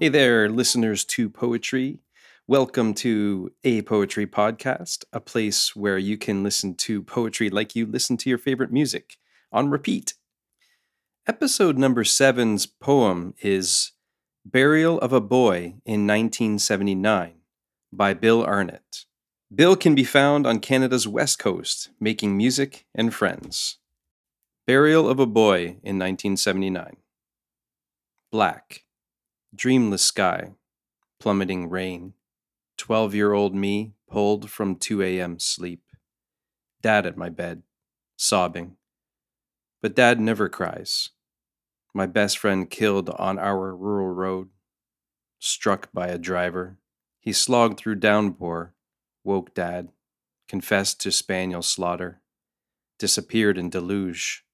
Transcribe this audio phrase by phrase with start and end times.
[0.00, 1.98] Hey there, listeners to poetry.
[2.46, 7.84] Welcome to A Poetry Podcast, a place where you can listen to poetry like you
[7.84, 9.18] listen to your favorite music
[9.52, 10.14] on repeat.
[11.26, 13.92] Episode number seven's poem is
[14.42, 17.34] Burial of a Boy in 1979
[17.92, 19.04] by Bill Arnott.
[19.54, 23.76] Bill can be found on Canada's west coast, making music and friends.
[24.66, 26.96] Burial of a Boy in 1979.
[28.32, 28.84] Black.
[29.52, 30.52] Dreamless sky,
[31.18, 32.14] plummeting rain.
[32.78, 35.40] 12 year old me pulled from 2 a.m.
[35.40, 35.82] sleep.
[36.82, 37.64] Dad at my bed,
[38.16, 38.76] sobbing.
[39.82, 41.10] But dad never cries.
[41.92, 44.50] My best friend killed on our rural road,
[45.40, 46.78] struck by a driver.
[47.18, 48.72] He slogged through downpour,
[49.24, 49.88] woke dad,
[50.46, 52.20] confessed to spaniel slaughter,
[53.00, 54.44] disappeared in deluge.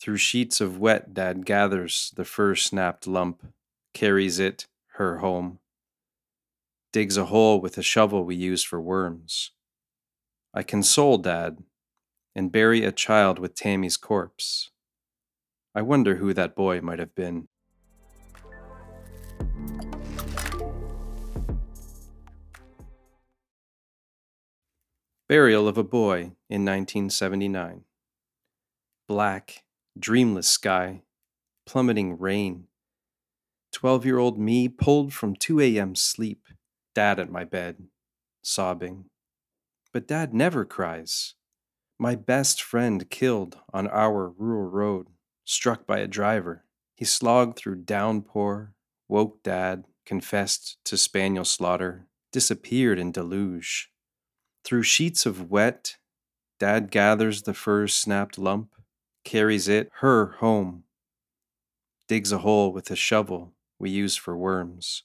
[0.00, 3.44] Through sheets of wet, dad gathers the fur snapped lump
[3.92, 5.58] carries it, her home,
[6.92, 9.52] digs a hole with a shovel we use for worms.
[10.54, 11.58] I console Dad
[12.34, 14.70] and bury a child with Tammy's corpse.
[15.74, 17.48] I wonder who that boy might have been.
[25.28, 27.84] Burial of a Boy in 1979.
[29.08, 29.64] Black,
[29.98, 31.04] dreamless sky,
[31.64, 32.66] plummeting rain
[33.72, 35.94] 12 year old me pulled from 2 a.m.
[35.94, 36.46] sleep,
[36.94, 37.88] dad at my bed,
[38.42, 39.06] sobbing.
[39.92, 41.34] But dad never cries.
[41.98, 45.08] My best friend killed on our rural road,
[45.44, 46.64] struck by a driver.
[46.94, 48.74] He slogged through downpour,
[49.08, 53.90] woke dad, confessed to spaniel slaughter, disappeared in deluge.
[54.64, 55.96] Through sheets of wet,
[56.58, 58.74] dad gathers the fur snapped lump,
[59.24, 60.84] carries it, her, home,
[62.08, 65.02] digs a hole with a shovel, we use for worms.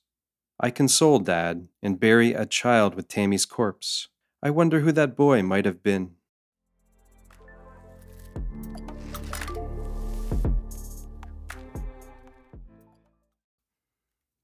[0.59, 4.09] I console Dad and bury a child with Tammy's corpse.
[4.41, 6.12] I wonder who that boy might have been.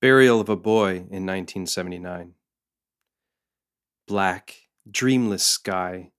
[0.02, 2.34] Burial of a Boy in 1979.
[4.08, 6.12] Black, dreamless sky,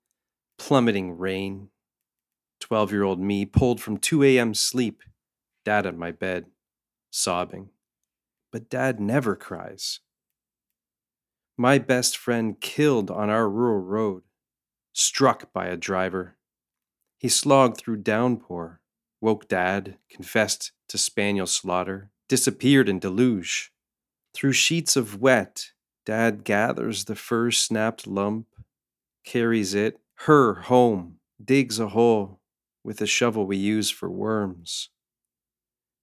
[0.57, 1.69] plummeting rain.
[2.61, 4.55] 12 year old me pulled from 2 a.m.
[4.55, 5.03] sleep,
[5.65, 6.47] dad at my bed,
[7.11, 7.71] sobbing
[8.55, 9.99] but dad never cries.
[11.57, 14.23] My best friend killed on our rural road,
[14.93, 16.37] struck by a driver.
[17.19, 18.81] He slogged through downpour,
[19.21, 23.73] woke dad, confessed to spaniel slaughter, disappeared in deluge.
[24.35, 25.73] Through sheets of wet,
[26.07, 28.47] dad gathers the fur snapped lump,
[29.25, 32.39] carries it, her, home, digs a hole
[32.85, 34.91] with a shovel we use for worms.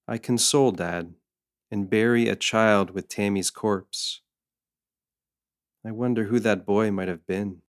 [0.05, 1.13] I console dad
[1.71, 4.21] and bury a child with Tammy's corpse.
[5.85, 7.61] I wonder who that boy might have been.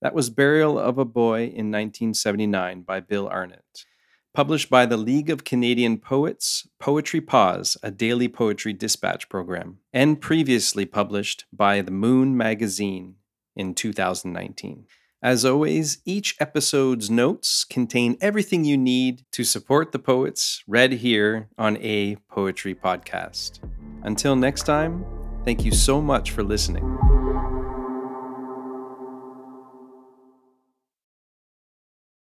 [0.00, 3.84] That was Burial of a Boy in 1979 by Bill Arnott.
[4.32, 10.20] Published by the League of Canadian Poets, Poetry Pause, a daily poetry dispatch program, and
[10.20, 13.16] previously published by The Moon magazine
[13.56, 14.86] in 2019.
[15.22, 21.48] As always, each episode's notes contain everything you need to support the poets read here
[21.58, 23.58] on A Poetry Podcast.
[24.04, 25.04] Until next time,
[25.44, 27.27] thank you so much for listening.